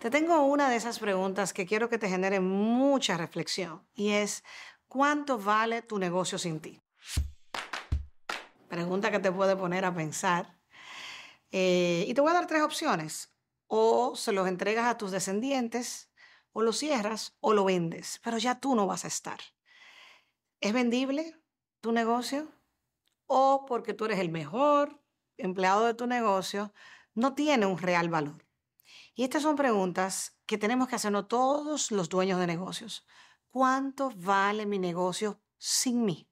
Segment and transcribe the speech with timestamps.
[0.00, 4.42] Te tengo una de esas preguntas que quiero que te genere mucha reflexión y es,
[4.88, 6.80] ¿cuánto vale tu negocio sin ti?
[8.66, 10.56] Pregunta que te puede poner a pensar.
[11.52, 13.30] Eh, y te voy a dar tres opciones.
[13.66, 16.10] O se los entregas a tus descendientes,
[16.52, 19.40] o lo cierras, o lo vendes, pero ya tú no vas a estar.
[20.62, 21.36] ¿Es vendible
[21.82, 22.48] tu negocio?
[23.26, 24.98] ¿O porque tú eres el mejor
[25.36, 26.72] empleado de tu negocio,
[27.12, 28.49] no tiene un real valor?
[29.14, 33.06] Y estas son preguntas que tenemos que hacernos todos los dueños de negocios.
[33.50, 36.28] ¿Cuánto vale mi negocio sin mí?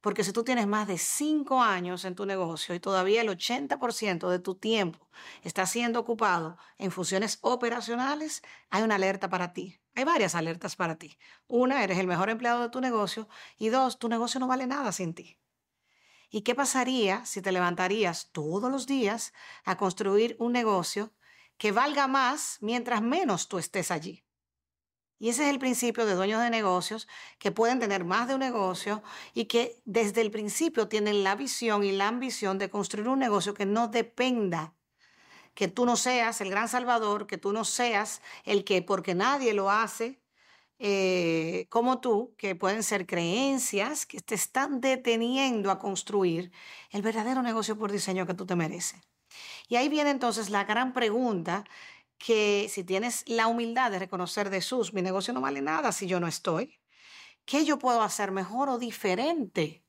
[0.00, 4.28] Porque si tú tienes más de cinco años en tu negocio y todavía el 80%
[4.28, 5.08] de tu tiempo
[5.42, 9.80] está siendo ocupado en funciones operacionales, hay una alerta para ti.
[9.94, 11.16] Hay varias alertas para ti.
[11.46, 13.28] Una, eres el mejor empleado de tu negocio.
[13.56, 15.38] Y dos, tu negocio no vale nada sin ti.
[16.28, 19.32] ¿Y qué pasaría si te levantarías todos los días
[19.64, 21.12] a construir un negocio
[21.64, 24.22] que valga más mientras menos tú estés allí?
[25.18, 27.08] Y ese es el principio de dueños de negocios
[27.38, 29.02] que pueden tener más de un negocio
[29.32, 33.54] y que desde el principio tienen la visión y la ambición de construir un negocio
[33.54, 34.74] que no dependa
[35.54, 39.54] que tú no seas el gran salvador, que tú no seas el que, porque nadie
[39.54, 40.20] lo hace
[40.78, 46.52] eh, como tú, que pueden ser creencias que te están deteniendo a construir
[46.90, 49.13] el verdadero negocio por diseño que tú te mereces.
[49.68, 51.64] Y ahí viene entonces la gran pregunta
[52.18, 56.06] que si tienes la humildad de reconocer de sus, mi negocio no vale nada si
[56.06, 56.80] yo no estoy,
[57.44, 59.84] ¿qué yo puedo hacer mejor o diferente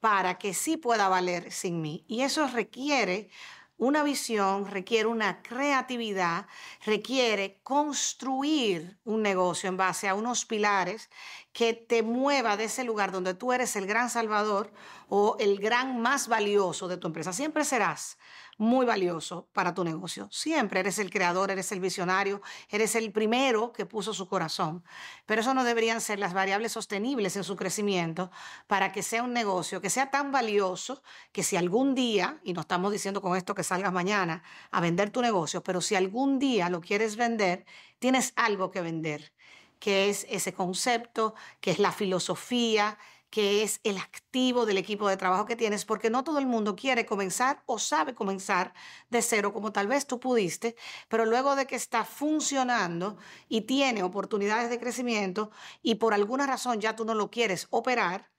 [0.00, 2.04] para que sí pueda valer sin mí?
[2.06, 3.30] Y eso requiere
[3.78, 6.46] una visión, requiere una creatividad,
[6.84, 11.08] requiere construir un negocio en base a unos pilares
[11.52, 14.72] que te mueva de ese lugar donde tú eres el gran salvador
[15.08, 17.32] o el gran más valioso de tu empresa.
[17.32, 18.18] Siempre serás
[18.58, 20.28] muy valioso para tu negocio.
[20.30, 24.84] Siempre eres el creador, eres el visionario, eres el primero que puso su corazón.
[25.26, 28.30] Pero eso no deberían ser las variables sostenibles en su crecimiento
[28.66, 31.02] para que sea un negocio que sea tan valioso
[31.32, 35.10] que si algún día, y no estamos diciendo con esto que salgas mañana a vender
[35.10, 37.64] tu negocio, pero si algún día lo quieres vender,
[37.98, 39.32] tienes algo que vender,
[39.78, 42.98] que es ese concepto, que es la filosofía,
[43.30, 46.76] que es el activo del equipo de trabajo que tienes, porque no todo el mundo
[46.76, 48.72] quiere comenzar o sabe comenzar
[49.10, 50.76] de cero, como tal vez tú pudiste,
[51.08, 53.18] pero luego de que está funcionando
[53.48, 55.50] y tiene oportunidades de crecimiento
[55.82, 58.30] y por alguna razón ya tú no lo quieres operar,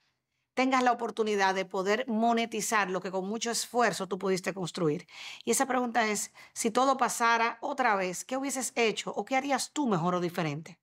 [0.53, 5.07] tengas la oportunidad de poder monetizar lo que con mucho esfuerzo tú pudiste construir.
[5.45, 9.71] Y esa pregunta es, si todo pasara otra vez, ¿qué hubieses hecho o qué harías
[9.71, 10.77] tú mejor o diferente?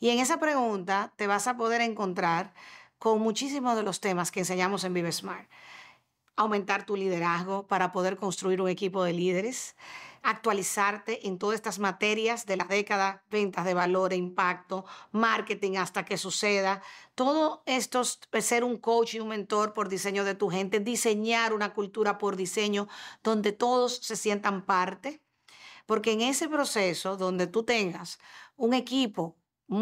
[0.00, 2.52] Y en esa pregunta te vas a poder encontrar
[3.00, 5.48] con muchísimos de los temas que enseñamos en Vive Smart.
[6.36, 9.74] Aumentar tu liderazgo para poder construir un equipo de líderes,
[10.22, 16.04] actualizarte en todas estas materias de la década, ventas de valor e impacto, marketing hasta
[16.04, 16.82] que suceda.
[17.14, 21.54] Todo esto es ser un coach y un mentor por diseño de tu gente, diseñar
[21.54, 22.86] una cultura por diseño
[23.22, 25.22] donde todos se sientan parte.
[25.86, 28.18] Porque en ese proceso donde tú tengas
[28.56, 29.39] un equipo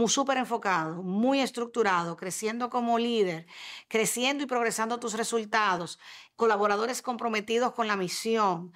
[0.09, 3.47] súper enfocado, muy estructurado, creciendo como líder,
[3.89, 5.99] creciendo y progresando tus resultados,
[6.37, 8.73] colaboradores comprometidos con la misión,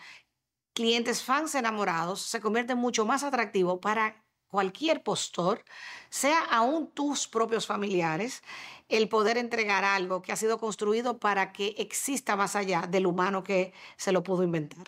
[0.74, 5.64] clientes fans enamorados, se convierte mucho más atractivo para cualquier postor,
[6.10, 8.42] sea aún tus propios familiares,
[8.88, 13.42] el poder entregar algo que ha sido construido para que exista más allá del humano
[13.42, 14.86] que se lo pudo inventar.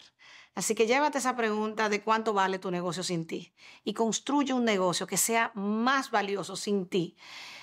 [0.54, 4.64] Así que llévate esa pregunta de cuánto vale tu negocio sin ti y construye un
[4.64, 7.16] negocio que sea más valioso sin ti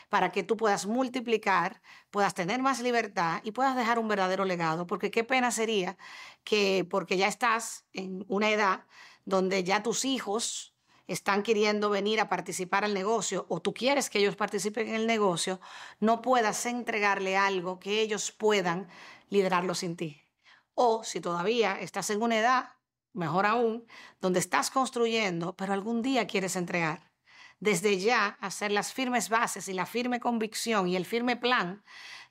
[0.09, 4.85] para que tú puedas multiplicar, puedas tener más libertad y puedas dejar un verdadero legado.
[4.87, 5.97] Porque qué pena sería
[6.43, 8.85] que porque ya estás en una edad
[9.23, 10.75] donde ya tus hijos
[11.07, 15.07] están queriendo venir a participar al negocio o tú quieres que ellos participen en el
[15.07, 15.61] negocio,
[16.01, 18.89] no puedas entregarle algo que ellos puedan
[19.29, 20.21] liderarlo sin ti.
[20.73, 22.80] O si todavía estás en una edad
[23.13, 23.85] mejor aún,
[24.19, 27.11] donde estás construyendo, pero algún día quieres entregar.
[27.59, 31.83] Desde ya hacer las firmes bases y la firme convicción y el firme plan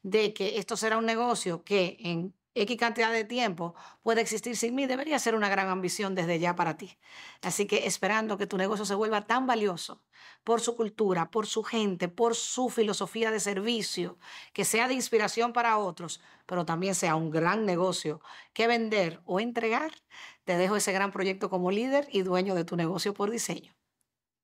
[0.03, 4.75] de que esto será un negocio que en X cantidad de tiempo puede existir sin
[4.75, 6.99] mí, debería ser una gran ambición desde ya para ti.
[7.43, 10.03] Así que esperando que tu negocio se vuelva tan valioso
[10.43, 14.19] por su cultura, por su gente, por su filosofía de servicio,
[14.53, 18.21] que sea de inspiración para otros, pero también sea un gran negocio
[18.53, 19.93] que vender o entregar,
[20.45, 23.77] te dejo ese gran proyecto como líder y dueño de tu negocio por diseño.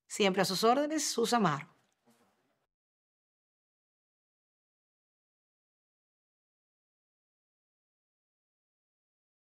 [0.06, 1.75] Siempre a sus órdenes, Susamaro.